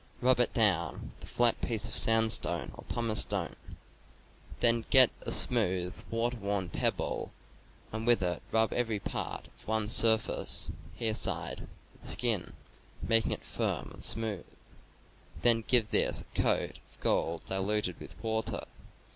[0.19, 3.55] Rub it down with a flat piece of sandstone or pumice stone.
[4.59, 7.31] Then get a smoothe, water worn pebble
[7.91, 12.53] and with it rub every part of one surface (hair side) of the skin,
[13.03, 14.43] making it firm and TROPHIES, BUCKSKIN, RAWHIDE
[15.43, 15.43] 289 smoothe.
[15.43, 18.61] Then give this a coat of gall diluted with water.